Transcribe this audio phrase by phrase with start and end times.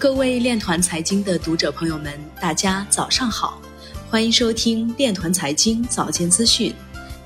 [0.00, 3.60] 各位链团财经的读者朋友们，大家早上好，
[4.08, 6.74] 欢迎收听链团财经早间资讯。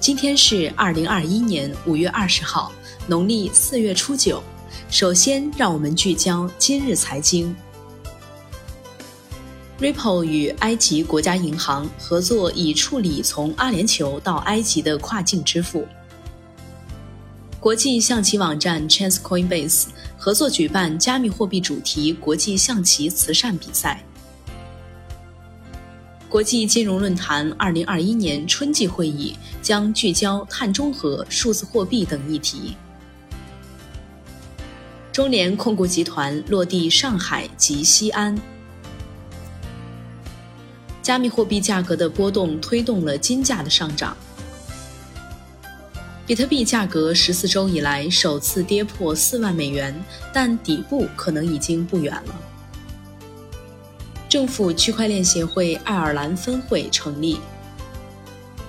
[0.00, 2.72] 今天是二零二一年五月二十号，
[3.06, 4.42] 农历四月初九。
[4.90, 7.54] 首先，让我们聚焦今日财经。
[9.78, 15.86] Ripple 与埃及国家银行合作，以处理从阿联酋到埃及的跨境支付。
[17.60, 19.84] 国际象棋网站 Chance Coinbase
[20.24, 24.02] 合作举办加密货币主题国际象棋慈善比赛。
[26.30, 32.74] 国际金融论坛2021年春季会议将聚焦碳中和、数字货币等议题。
[35.12, 38.34] 中联控股集团落地上海及西安。
[41.02, 44.16] 加密货币价格的波动推动了金价的上涨。
[46.26, 49.94] 比特币价格十四周以来首次跌破四万美元，
[50.32, 52.40] 但底部可能已经不远了。
[54.26, 57.38] 政府区块链协会爱尔兰分会成立。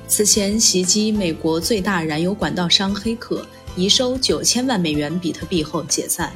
[0.07, 6.33] 此前袭击美国最大燃油管道商黑客，移收九千万美元比特币后解散。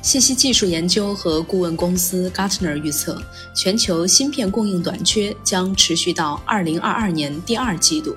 [0.00, 3.22] 信息技术研究和顾问公司 Gartner 预测，
[3.54, 8.16] 全球芯片供应短缺将持续到二零二二年第二季度。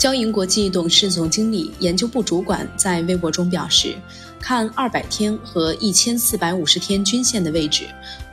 [0.00, 3.94] 交银国际董事总经理、研究部主管在微博中表示
[4.40, 7.84] ：“看二百天和一千四百五十天均线的位置，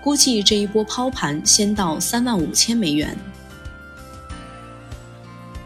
[0.01, 3.17] 估计这一波抛盘先到三万五千美元。”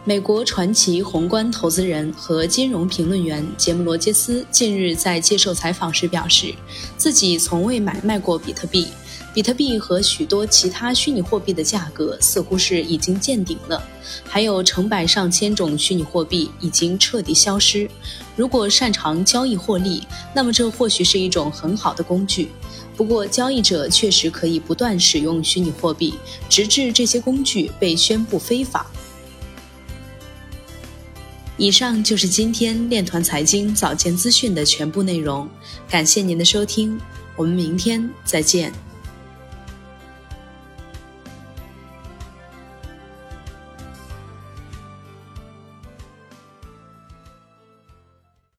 [0.04, 6.52] 美国传奇宏观投资人和金融评论员杰姆·罗杰斯近日在接受采访时表示，
[6.98, 8.88] 自己从未买卖过比特币。
[9.34, 13.82] 比特币和许多其他虚拟货币的价格似乎是已经见顶了，
[14.26, 17.90] 还有成百上千种虚拟货币已经彻底消失。
[18.36, 22.50] 如果擅长交易获利，那么这或许是一种很好的工具。
[22.98, 26.14] 不过，交易者确实可以不断使用虚拟货币，
[26.50, 28.86] 直至这些工具被宣布非法。
[31.58, 35.48] 以上就是今天链团财经早间资讯的全部内容，
[35.90, 37.00] 感谢您的收听，
[37.36, 38.74] 我们明天再见。